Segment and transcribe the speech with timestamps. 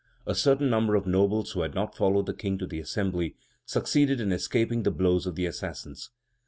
[0.25, 3.35] A certain number of nobles who had not followed the King to the Assembly
[3.67, 6.09] succeeded in escaping the blows of the assassins.